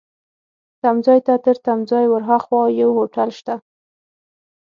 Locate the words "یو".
2.81-2.89